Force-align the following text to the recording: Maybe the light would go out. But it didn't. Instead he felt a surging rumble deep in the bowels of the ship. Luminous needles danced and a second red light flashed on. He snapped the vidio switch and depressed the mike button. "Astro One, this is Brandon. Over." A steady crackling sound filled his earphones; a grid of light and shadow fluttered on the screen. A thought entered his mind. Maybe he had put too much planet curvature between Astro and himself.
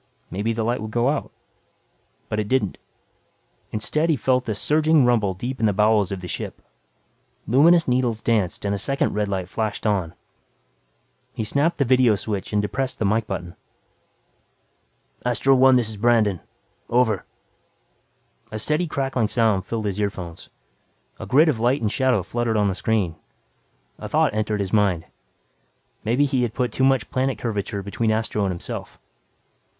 Maybe 0.31 0.51
the 0.51 0.63
light 0.63 0.81
would 0.81 0.89
go 0.89 1.09
out. 1.09 1.31
But 2.27 2.39
it 2.39 2.47
didn't. 2.47 2.79
Instead 3.71 4.09
he 4.09 4.15
felt 4.15 4.49
a 4.49 4.55
surging 4.55 5.05
rumble 5.05 5.35
deep 5.35 5.59
in 5.59 5.67
the 5.67 5.73
bowels 5.73 6.11
of 6.11 6.21
the 6.21 6.27
ship. 6.27 6.59
Luminous 7.47 7.87
needles 7.87 8.19
danced 8.23 8.65
and 8.65 8.73
a 8.73 8.79
second 8.79 9.13
red 9.13 9.27
light 9.27 9.47
flashed 9.47 9.85
on. 9.85 10.15
He 11.33 11.43
snapped 11.43 11.77
the 11.77 11.85
vidio 11.85 12.15
switch 12.15 12.51
and 12.51 12.59
depressed 12.63 12.97
the 12.97 13.05
mike 13.05 13.27
button. 13.27 13.55
"Astro 15.23 15.53
One, 15.53 15.75
this 15.75 15.89
is 15.89 15.97
Brandon. 15.97 16.39
Over." 16.89 17.23
A 18.51 18.57
steady 18.57 18.87
crackling 18.87 19.27
sound 19.27 19.67
filled 19.67 19.85
his 19.85 19.99
earphones; 20.01 20.49
a 21.19 21.27
grid 21.27 21.47
of 21.47 21.59
light 21.59 21.79
and 21.81 21.91
shadow 21.91 22.23
fluttered 22.23 22.57
on 22.57 22.69
the 22.69 22.73
screen. 22.73 23.17
A 23.99 24.09
thought 24.09 24.33
entered 24.33 24.61
his 24.61 24.73
mind. 24.73 25.05
Maybe 26.03 26.25
he 26.25 26.41
had 26.41 26.55
put 26.55 26.71
too 26.71 26.83
much 26.83 27.11
planet 27.11 27.37
curvature 27.37 27.83
between 27.83 28.09
Astro 28.11 28.41
and 28.45 28.51
himself. 28.51 28.97